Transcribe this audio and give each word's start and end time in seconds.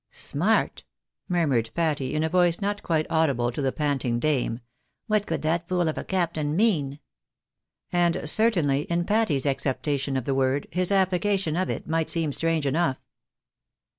Smart," 0.13 0.83
murmured 1.29 1.69
Patty, 1.75 2.15
in 2.15 2.23
a 2.23 2.27
voice 2.27 2.59
not 2.59 2.81
quite 2.81 3.05
audible 3.11 3.51
to 3.51 3.61
the 3.61 3.71
panting 3.71 4.17
dame," 4.19 4.59
what 5.05 5.27
could 5.27 5.43
that 5.43 5.67
fool 5.67 5.87
of 5.87 5.95
a 5.95 6.03
captain 6.03 6.55
mean?" 6.55 6.99
And 7.91 8.27
certainly, 8.27 8.85
in 8.89 9.05
Patty's 9.05 9.45
acceptation 9.45 10.17
of 10.17 10.25
the 10.25 10.33
word, 10.33 10.65
his 10.71 10.91
application 10.91 11.55
of 11.55 11.69
it 11.69 11.87
might 11.87 12.09
seem 12.09 12.31
strange 12.31 12.65
enough. 12.65 12.97